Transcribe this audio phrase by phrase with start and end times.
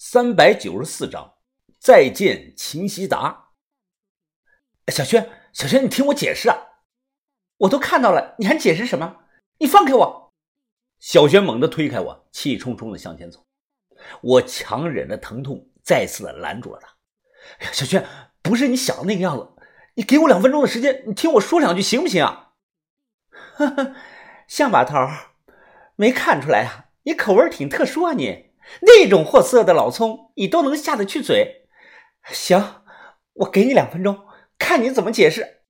[0.00, 1.34] 三百九十四章，
[1.80, 3.48] 再见，秦希达。
[4.86, 6.56] 小轩，小轩，你听我解释啊！
[7.56, 9.16] 我都看到了，你还解释什么？
[9.58, 10.32] 你放开我！
[11.00, 13.44] 小轩猛地推开我，气冲冲的向前走。
[14.20, 16.86] 我强忍着疼痛，再次的拦住了他。
[17.58, 18.06] 哎呀，小轩，
[18.40, 19.48] 不是你想的那个样子。
[19.94, 22.52] 你给我两分钟的时间，你听我说两句行不行啊？
[23.58, 23.96] 呵呵，
[24.46, 24.94] 向把头，
[25.96, 28.47] 没看出来啊，你口味挺特殊啊你。
[28.80, 31.68] 那种货色的老葱，你都能下得去嘴？
[32.30, 32.82] 行，
[33.34, 34.26] 我给你两分钟，
[34.58, 35.62] 看你怎么解释。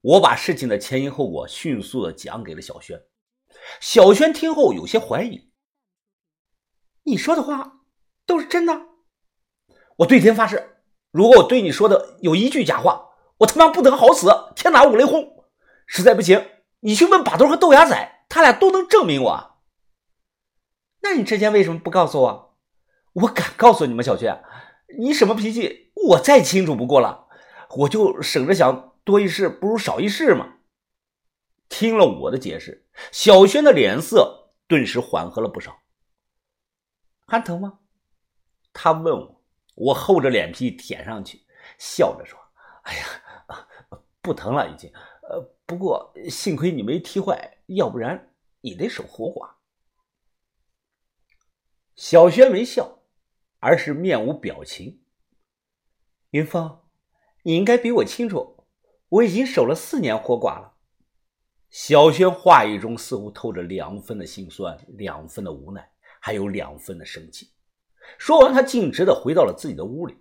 [0.00, 3.00] 我把事情的前因后果迅速的讲给了小轩。
[3.80, 5.50] 小轩听后有些怀疑
[7.04, 7.80] ：“你说的话
[8.26, 8.80] 都是真的？”
[9.98, 15.44] 我对天发誓，如果我对你说的有一句假话，我他妈不得好死，天打五雷轰！
[15.86, 16.44] 实在不行，
[16.80, 19.53] 你去问把头和豆芽仔，他俩都能证明我。
[21.04, 22.56] 那你之前为什么不告诉我？
[23.12, 24.42] 我敢告诉你们，小轩，
[24.98, 27.28] 你什么脾气，我再清楚不过了。
[27.76, 30.54] 我就省着想，多一事不如少一事嘛。
[31.68, 35.76] 听了我的解释，小轩的脸色顿时缓和了不少。
[37.26, 37.80] 还疼吗？
[38.72, 39.42] 他问我，
[39.74, 41.42] 我厚着脸皮舔上去，
[41.78, 42.38] 笑着说
[42.84, 43.04] ：“哎呀，
[44.22, 44.90] 不疼了，已经。
[45.28, 48.32] 呃，不过幸亏你没踢坏，要不然
[48.62, 49.50] 你得守活寡。”
[51.96, 52.98] 小轩没笑，
[53.60, 55.00] 而是面无表情。
[56.30, 56.80] 云峰，
[57.44, 58.66] 你应该比我清楚，
[59.08, 60.74] 我已经守了四年活寡了。
[61.70, 65.88] 小轩话语中似乎透着两分的心酸，两分的无奈，
[66.20, 67.52] 还有两分的生气。
[68.18, 70.16] 说完，他径直的回到了自己的屋里，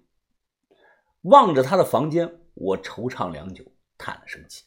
[1.22, 3.66] 望着他的房间，我惆怅良久，
[3.98, 4.66] 叹了声气。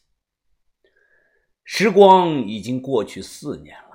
[1.63, 3.86] 时光已经过去四年了。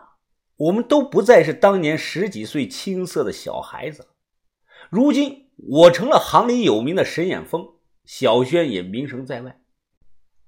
[0.56, 4.08] 我们都不再是当年十几岁青涩的小孩子，
[4.90, 7.66] 如今我成了行里有名的神眼峰，
[8.04, 9.60] 小轩也名声在外。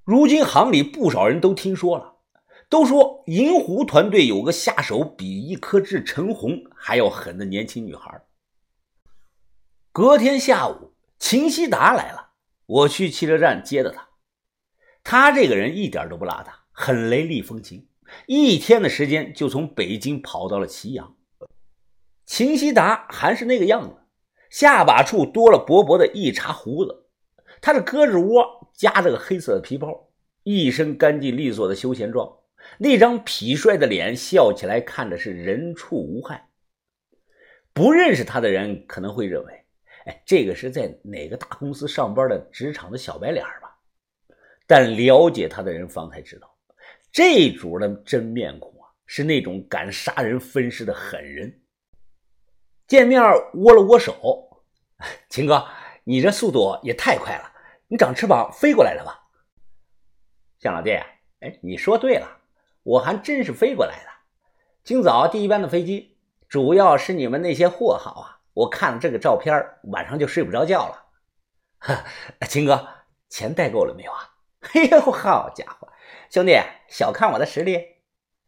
[0.05, 2.17] 如今行里不少人都听说了，
[2.68, 8.23] 都说银狐团队有个下手比一颗痣陈红还要狠的年轻女孩。
[9.90, 12.33] 隔天下午，秦希达来了，
[12.67, 14.08] 我去汽车站接的他。
[15.02, 17.89] 他这个人一点都不邋遢，很雷厉风行。
[18.27, 21.17] 一天的时间就从北京跑到了祁阳。
[22.27, 23.97] 秦希达还是那个样子，
[24.51, 27.07] 下巴处多了薄薄的一茬胡子，
[27.61, 30.08] 他的胳肢窝夹着个黑色的皮包，
[30.42, 32.39] 一身干净利索的休闲装，
[32.79, 36.48] 那张痞帅的脸笑起来看着是人畜无害。
[37.74, 39.64] 不认识他的人可能会认为，
[40.07, 43.77] 哎，这个是在哪个大公司上班的职场的小白脸吧？
[44.67, 46.54] 但了解他的人方才知道。
[47.14, 51.63] 这主的真面孔啊，是那种敢杀人分尸的狠人。
[52.89, 53.23] 见面
[53.55, 54.64] 握了握手，
[55.29, 55.64] 秦哥，
[56.03, 57.53] 你这速度也太快了，
[57.86, 59.29] 你长翅膀飞过来了吧？
[60.58, 60.91] 向老弟，
[61.39, 62.27] 哎，你说对了，
[62.83, 64.11] 我还真是飞过来的。
[64.83, 69.55] 今早第一班的飞机，主要是你们那些货好啊，我看了这个照片，
[69.85, 71.07] 晚上就睡不着觉了。
[71.79, 72.05] 哈，
[72.51, 72.89] 秦哥，
[73.29, 74.35] 钱带够了没有啊？
[74.74, 75.89] 哎呦，好家伙！
[76.30, 76.58] 兄弟，
[76.94, 77.96] 小看我的实力。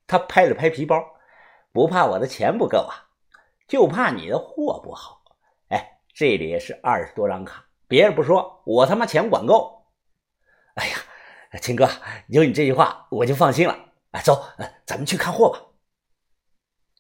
[0.06, 1.04] 他拍了拍皮包，
[1.72, 3.10] 不怕我的钱不够啊，
[3.66, 5.24] 就怕你的货不好。
[5.70, 9.88] 哎，这里是二十多张卡，别人不说，我他妈钱管够。
[10.74, 10.96] 哎呀，
[11.60, 11.88] 秦哥，
[12.28, 13.76] 有你这句话，我就放心了。
[14.12, 14.40] 哎，走，
[14.86, 15.60] 咱们去看货吧。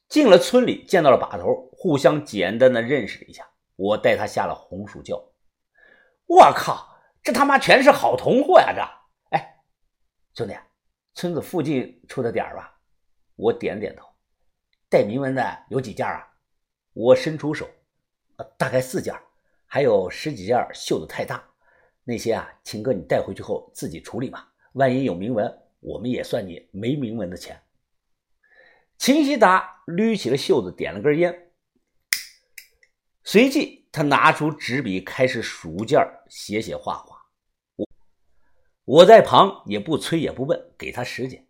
[0.08, 3.48] 进了村里，见到了把头，互相简单的认识了一下。
[3.76, 5.22] 我带他下了红薯窖。
[6.26, 8.72] 我靠，这他妈全是好同货呀！
[8.74, 9.62] 这，哎，
[10.34, 10.56] 兄弟。
[11.16, 12.78] 村子附近出的点儿吧，
[13.36, 14.06] 我点点头。
[14.86, 16.28] 带铭文的有几件啊？
[16.92, 17.66] 我伸出手，
[18.58, 19.18] 大概四件，
[19.64, 21.42] 还有十几件绣的太大。
[22.04, 24.52] 那些啊，秦哥你带回去后自己处理吧。
[24.74, 25.50] 万一有铭文，
[25.80, 27.58] 我们也算你没铭文的钱。
[28.98, 31.50] 秦希达捋起了袖子，点了根烟，
[33.24, 35.98] 随即他拿出纸笔，开始数件
[36.28, 37.15] 写写画画。
[38.86, 41.44] 我在旁也不催也不问，给他时间。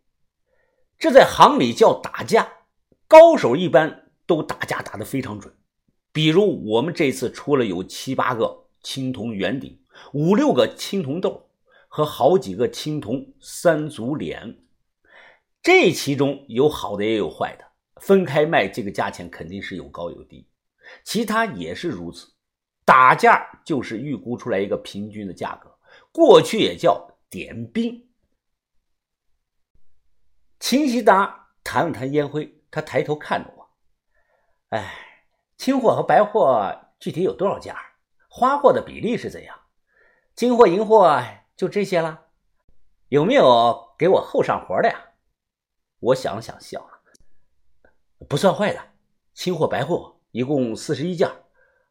[0.99, 2.51] 这在行里叫打架，
[3.07, 5.55] 高手一般都打架打得非常准。
[6.13, 9.79] 比如我们这次出了有七八个青铜圆顶，
[10.15, 11.51] 五六个青铜豆
[11.89, 14.57] 和好几个青铜三足脸，
[15.63, 17.67] 这其中有好的也有坏的，
[18.01, 20.49] 分开卖这个价钱肯定是有高有低。
[21.05, 22.29] 其他也是如此，
[22.87, 25.71] 打架就是预估出来一个平均的价格，
[26.11, 27.07] 过去也叫。
[27.37, 28.09] 点兵，
[30.59, 33.69] 秦希达弹了弹烟灰，他抬头看着我
[34.75, 35.29] ：“哎，
[35.59, 37.75] 清货和白货具体有多少件？
[38.31, 39.61] 花货的比例是怎样？
[40.35, 41.23] 金货、银货
[41.55, 42.29] 就这些了？
[43.09, 45.11] 有没有给我后上活的呀？
[46.01, 47.03] 我想了想，笑了，
[48.27, 48.81] 不算坏的。
[49.35, 51.31] 清货、白货一共四十一件，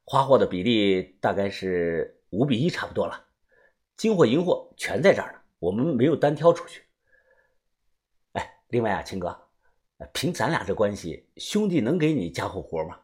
[0.05, 3.24] 花货的比例大概是五比一，差不多了。
[3.97, 6.83] 金货、银货全在这儿呢，我们没有单挑出去。
[8.33, 9.39] 哎，另外啊，青哥，
[10.13, 12.99] 凭咱俩这关系，兄弟能给你加后活吗？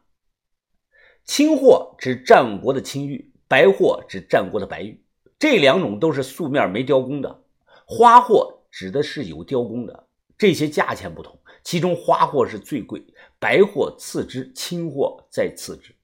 [1.24, 5.02] 青货指战国的青玉，白货指战国的白玉，
[5.38, 7.44] 这两种都是素面没雕工的。
[7.86, 13.02] 花货指的是有雕工的，这些价钱不同，其中花货是最贵，
[13.38, 15.94] 白货次之，青货再次之。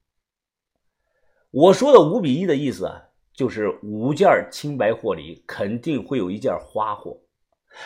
[1.50, 3.07] 我说的五比一的意思啊，
[3.38, 7.17] 就是五件青白货里肯定会有一件花货。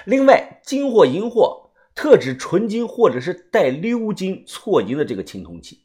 [0.06, 5.84] 另外，金货、银货特指纯金或者是带鎏金、错银的这个青铜器。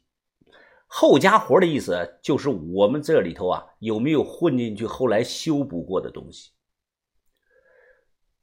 [0.86, 6.52] 后加活的意思就是我们这里头啊有没有混进去后来修补过的东西。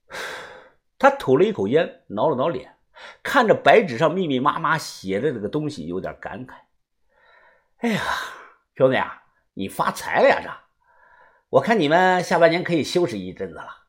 [1.00, 2.78] 他吐了一口烟，挠了挠脸，
[3.24, 6.54] 看着白纸上密密麻麻写的这个东西，有点感慨
[7.82, 8.04] ：“哎呀，
[8.76, 9.24] 兄弟啊，
[9.56, 10.40] 你发财了呀！
[10.44, 10.65] 这，
[11.56, 13.88] 我看你们下半年可以休息一阵子了。”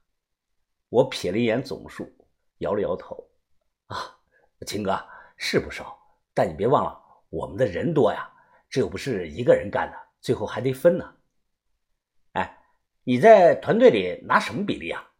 [0.89, 2.09] 我瞥了一眼总数，
[2.59, 3.29] 摇了摇头
[3.89, 4.21] ：“啊，
[4.65, 5.05] 秦哥
[5.37, 5.99] 是不少，
[6.33, 6.97] 但你别忘了，
[7.29, 8.33] 我们的人多呀，
[8.71, 11.13] 这又不是一个人干的，最后还得分呢。”
[12.35, 12.57] 哎，
[13.03, 15.11] 你在团队里拿什么比例啊？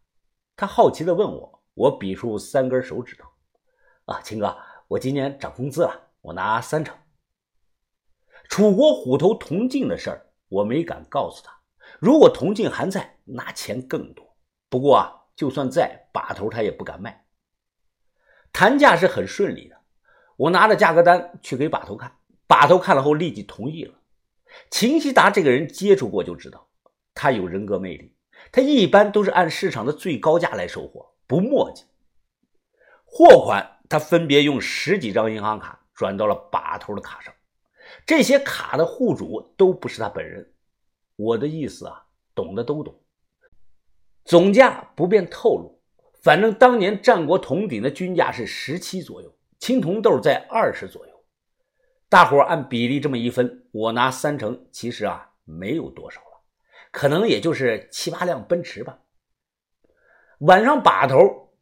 [0.55, 3.29] 他好奇地问我，我比出三根手指头。
[4.05, 4.57] 啊，秦哥，
[4.87, 6.97] 我今年涨工资了，我拿三成。
[8.47, 11.56] 楚国虎头铜镜的事儿，我没敢告诉他。
[11.99, 14.37] 如果铜镜还在，那钱更多。
[14.69, 17.25] 不过啊，就算在把头，他也不敢卖。
[18.53, 19.77] 谈价是很顺利的，
[20.35, 22.17] 我拿着价格单去给把头看，
[22.47, 23.95] 把头看了后立即同意了。
[24.69, 26.67] 秦希达这个人接触过就知道，
[27.13, 28.15] 他有人格魅力。
[28.51, 31.83] 他一般都是按市场的最高价来收货，不墨迹。
[33.03, 37.33] 货款他分别用十几张银行卡转到了把头的卡上，
[38.05, 40.53] 这些卡的户主都不是他本人。
[41.17, 42.97] 我的意思啊，懂的都懂。
[44.23, 45.81] 总价不便透露，
[46.21, 51.13] 反正当年战国铜鼎的均价是十七左右，青铜豆在二十左右。
[52.07, 56.27] 大伙按比例这么一分，我拿三成，其实啊没有多少了。
[56.91, 58.99] 可能也就是七八辆奔驰吧。
[60.39, 61.17] 晚上把头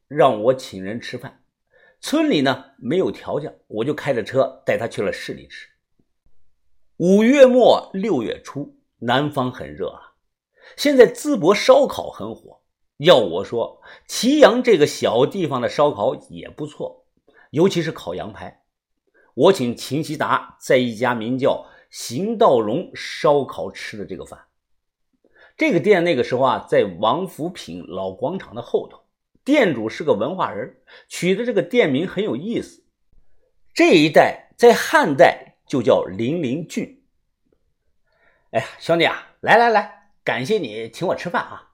[0.07, 1.44] 让我请人吃饭，
[2.02, 5.69] 村里呢没有条件，我就开着车带他去了市里吃。
[6.98, 10.13] 五月末六月初，南方很热啊。
[10.77, 12.62] 现在淄博烧烤很火，
[12.97, 17.06] 要我说，祁阳这个小地方的烧烤也不错，
[17.51, 18.63] 尤其是烤羊排。
[19.36, 24.45] 我请秦希达在一家名叫“邢道荣烧烤”吃的这个饭。
[25.57, 29.01] 这个店那个时候啊，在王府品老广场的后头，
[29.44, 30.77] 店主是个文化人，
[31.07, 32.83] 取的这个店名很有意思。
[33.74, 36.94] 这一带在汉代就叫零陵郡。
[38.56, 41.74] 哎呀，兄弟啊，来来来，感谢你请我吃饭啊！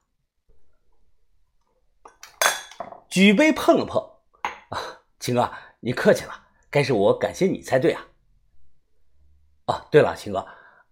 [3.08, 4.02] 举杯碰了碰，
[4.70, 8.08] 啊，秦哥，你客气了，该是我感谢你才对啊。
[9.66, 10.44] 哦，对了，秦哥，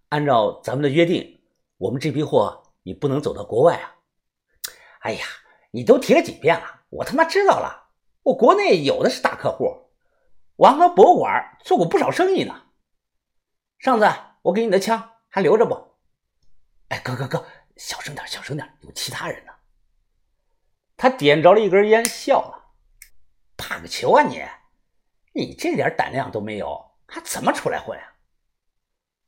[0.07, 1.43] 按照咱们的约定，
[1.75, 2.63] 我们这批货。
[2.83, 3.95] 你不能走到国外啊！
[5.01, 5.25] 哎呀，
[5.71, 7.89] 你都提了几遍了，我他妈知道了。
[8.23, 9.91] 我国内有的是大客户，
[10.55, 12.67] 王河博物馆做过不少生意呢。
[13.77, 14.09] 上次
[14.43, 15.73] 我给你的枪还留着不？
[16.89, 17.47] 哎，哥哥哥，
[17.77, 19.53] 小声点，小声点，有其他人呢。
[20.97, 22.73] 他点着了一根烟，笑了。
[23.55, 24.43] 怕个球啊你！
[25.33, 28.03] 你这点胆量都没有，还怎么出来混啊？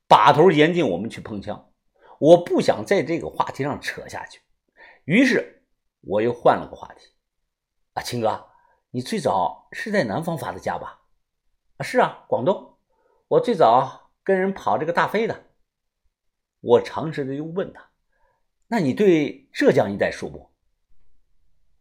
[0.06, 1.72] 把头严禁我们去碰枪。
[2.20, 4.42] 我不想在这个话题上扯下去，
[5.06, 5.66] 于是
[6.02, 7.14] 我又换了个话题。
[7.94, 8.50] 啊，秦哥，
[8.92, 11.00] 你最早是在南方发的家吧？
[11.78, 12.78] 啊，是啊，广东。
[13.30, 15.53] 我最早跟人跑这个大飞的。
[16.64, 17.90] 我尝试着又问他
[18.68, 20.50] ：“那你对浙江一带熟不？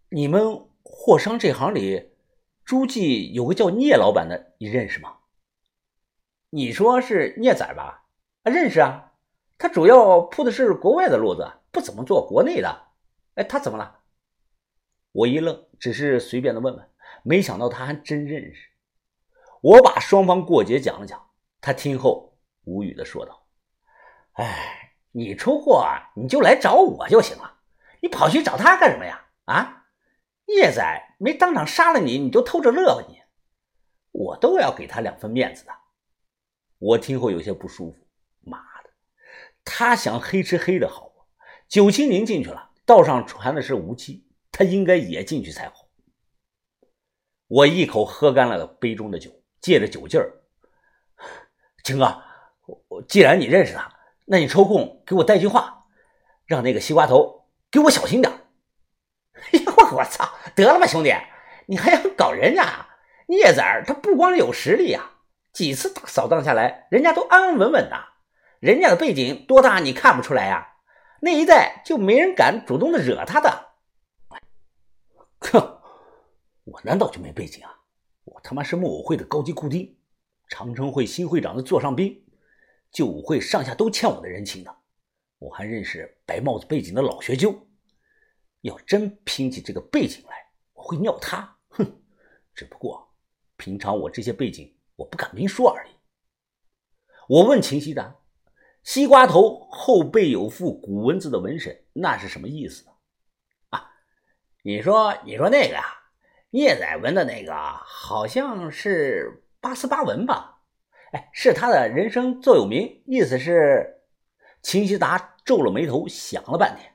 [0.08, 2.10] 你们货商这行里，
[2.64, 5.18] 诸暨有个叫聂老板的，你认识吗？”
[6.50, 8.06] 你说是聂仔吧？
[8.42, 9.12] 啊，认识啊。
[9.56, 12.88] 他主要铺的是国外的路子，不怎么做国内的。
[13.36, 14.00] 哎，他怎么了？
[15.12, 16.90] 我一愣，只是随便的问问，
[17.22, 18.68] 没想到他还真认识。
[19.60, 23.41] 我把双方过节讲了讲，他听后无语的说道
[24.32, 25.86] ：“哎，你出货
[26.16, 27.60] 你就来找我就行了，
[28.00, 29.26] 你跑去找他干什么呀？
[29.44, 29.86] 啊，
[30.46, 33.20] 叶仔没当场杀了你，你就偷着乐吧你？
[34.12, 35.72] 我都要给他两分面子的。”
[36.78, 38.06] 我听后有些不舒服。
[38.40, 38.90] 妈的
[39.64, 41.12] 他想黑吃黑的好
[41.68, 45.88] 九七零进去了，道上传的是无期，他应该也进去才好。
[47.46, 50.42] 我一口喝干了杯中的酒，借着酒劲儿，
[51.84, 52.22] 秦哥，
[53.08, 53.91] 既然你认识他，
[54.32, 55.84] 那你抽空给我带句话，
[56.46, 58.32] 让那个西瓜头给我小心点。
[59.52, 61.14] 哎呀，我操，得了吧，兄弟，
[61.66, 62.86] 你还想搞人家？
[63.26, 65.18] 叶仔他不光有实力啊，
[65.52, 68.04] 几次大扫荡下来，人家都安安稳稳的，
[68.58, 70.76] 人家的背景多大你看不出来呀？
[71.20, 73.66] 那一带就没人敢主动的惹他的。
[75.40, 75.78] 哼。
[76.64, 77.80] 我难道就没背景啊？
[78.24, 79.94] 我他妈是木偶会的高级库丁，
[80.48, 82.24] 长城会新会长的座上宾，
[82.92, 84.76] 旧舞会上下都欠我的人情的。
[85.38, 87.66] 我还认识白帽子背景的老学究，
[88.60, 90.36] 要真拼起这个背景来，
[90.74, 91.58] 我会尿他。
[91.70, 92.00] 哼！
[92.54, 93.12] 只不过
[93.56, 95.90] 平常我这些背景我不敢明说而已。
[97.28, 98.14] 我问秦西达
[98.84, 102.84] ：“西瓜头后背有副古文字的纹身，那是什么意思？”
[103.70, 103.90] 啊，
[104.62, 105.82] 你说，你说那个呀？
[106.50, 110.61] 聂仔纹的那个好像是八思巴文吧？
[111.12, 114.00] 哎，是他的人生座右铭，意思是。
[114.62, 116.92] 秦希达皱了眉头，想了半天，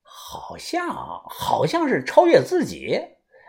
[0.00, 0.88] 好像
[1.28, 2.98] 好像是超越自己。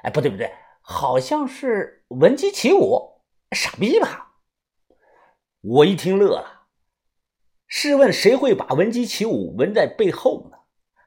[0.03, 3.21] 哎，不对不对，好像是闻鸡起舞，
[3.53, 4.33] 傻逼吧？
[5.61, 6.67] 我一听乐了。
[7.65, 10.57] 试问谁会把闻鸡起舞纹在背后呢？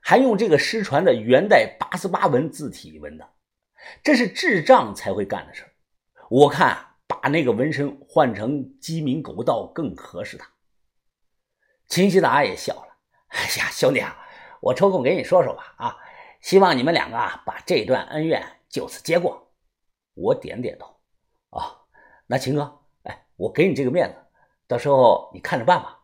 [0.01, 3.29] 还用这个失传的元代八思巴文字体纹的？
[4.03, 5.65] 这是智障才会干的事
[6.31, 6.92] 我看
[7.23, 10.51] 把那个纹身换成鸡鸣狗盗更合适他。
[11.87, 12.97] 秦希达也笑了，
[13.29, 14.19] 哎呀，兄弟啊，
[14.61, 15.97] 我抽空给你说说吧啊，
[16.41, 19.53] 希望你们两个啊把这段恩怨就此结过。
[20.15, 20.97] 我点点头，
[21.51, 21.83] 啊，
[22.27, 24.17] 那秦哥，哎，我给你这个面子，
[24.67, 26.01] 到时候你看着办吧。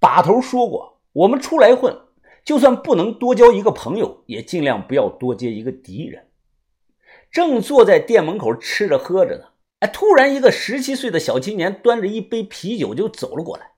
[0.00, 1.96] 把头说过，我们出来混。
[2.42, 6.28] 就算不能多交一个朋友，也尽量不要多结一个敌人。
[7.30, 9.49] 正坐在店门口吃着喝着呢，
[9.80, 13.72] 哎，突然一个十七岁的小青年端着一杯啤酒就走了过来。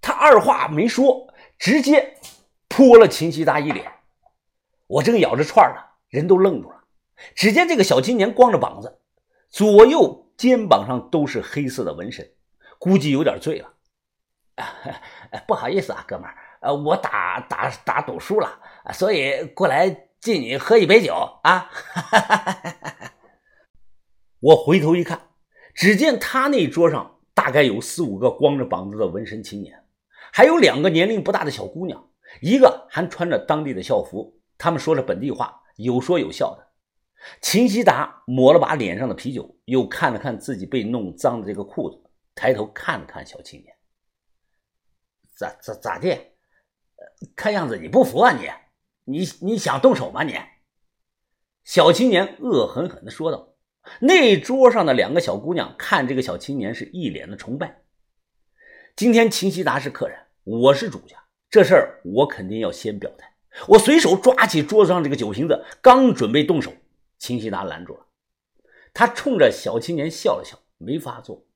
[0.00, 2.18] 他二话没说，直接
[2.68, 3.90] 泼了秦希达一脸。
[4.86, 6.84] 我正咬着串呢，人都愣住了。
[7.34, 8.98] 只见这个小青年光着膀子，
[9.48, 12.30] 左右肩膀上都是黑色的纹身，
[12.78, 13.72] 估计有点醉了。
[15.46, 16.36] 不好意思啊，哥们儿。
[16.60, 18.60] 呃，我打打打赌输了，
[18.92, 19.88] 所以过来
[20.20, 21.70] 敬你喝一杯酒啊！
[21.72, 22.81] 哈哈哈哈
[24.42, 25.28] 我回头一看，
[25.72, 29.80] 只见他那桌上大概有四五个光着膀子的纹身青年，
[30.32, 34.36] 还有两个年龄不大的小姑娘，一个还穿着当地的校服。
[34.58, 36.68] 他们说着本地话，有说有笑的。
[37.40, 42.02] 秦希达抹了把脸上的啤酒，又看了看自己被弄脏的这个裤子，
[42.34, 43.72] 抬头看了看小青年，
[45.36, 46.18] 咋咋咋地？
[47.36, 48.48] 看样子你不服啊你，
[49.04, 50.36] 你你想动手吗你？
[51.62, 53.51] 小青年恶狠狠地说道。
[54.00, 57.82] 那桌上的两个小姑娘看这个小青年是一脸的崇拜。
[58.94, 61.16] 今天秦希达是客人，我是主家，
[61.50, 63.34] 这事儿我肯定要先表态。
[63.68, 66.72] 我随手抓起桌子上这个酒瓶子，刚准备动手，
[67.18, 68.06] 秦希达拦住了。
[68.94, 71.46] 他冲着小青年笑了笑，没发作。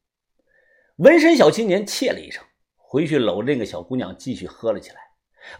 [0.96, 2.42] 纹身小青年切了一声，
[2.76, 4.96] 回去搂着那个小姑娘继续喝了起来。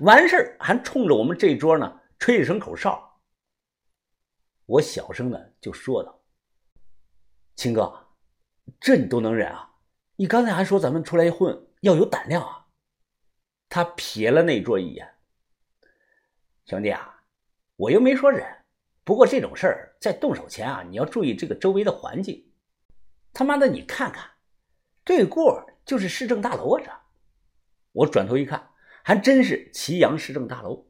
[0.01, 3.21] 完事儿还冲着我们这桌呢吹一声口哨，
[4.65, 6.21] 我小声的就说道
[7.57, 8.07] ：“秦哥，
[8.79, 9.73] 这你都能忍啊？
[10.17, 12.67] 你刚才还说咱们出来混要有胆量啊！”
[13.69, 15.15] 他瞥了那桌一眼，
[16.67, 17.23] 兄弟啊，
[17.77, 18.47] 我又没说忍，
[19.03, 22.53] 不过这种事儿在动手前啊，你要注意这个周围的环境。
[23.33, 24.31] 他妈的，你看看，
[25.03, 26.83] 对过就是市政大楼啊！
[26.85, 26.93] 这，
[27.93, 28.71] 我转头一看。
[29.03, 30.89] 还真是祁阳市政大楼。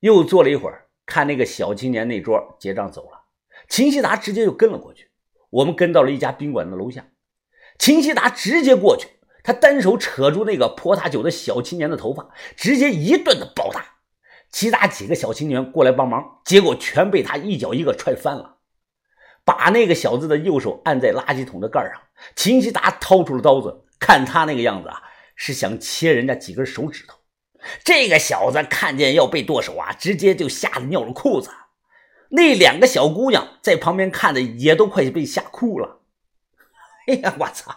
[0.00, 3.24] 又坐了一会儿，看那个小青年那桌结账走了，
[3.68, 5.07] 秦希达直接就跟了过去。
[5.50, 7.06] 我们跟到了一家宾馆的楼下，
[7.78, 9.08] 秦希达直接过去，
[9.42, 13.84] 他单手扯住那个泼他酒的小青年的头发，直接一顿的暴打。
[14.50, 18.56] 其他几个小青年过来帮忙，结果全被他一脚一个踹翻了，
[19.44, 22.00] 把那个小子的右手按在垃圾桶的盖上。
[22.34, 25.02] 秦希达掏出了刀子，看他那个样子啊。
[25.40, 27.16] 是想切人家几根手指头，
[27.84, 31.48] 这个小子看见要被剁手啊，直接就吓得尿了裤子。
[32.30, 36.02] 那两个小姑娘在旁边看的也都快被吓哭了。
[37.06, 37.74] 哎呀，我操！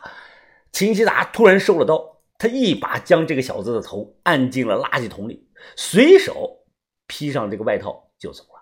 [0.71, 6.65] 秦希达突然收了刀，他一把将这个小子的头按进了垃圾桶里，随手
[7.07, 8.60] 披上这个外套就走了。